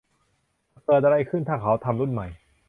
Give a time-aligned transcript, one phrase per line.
[0.85, 2.27] เกิดอะไรขึ้นถ้าเขาทำรุ่นใหม่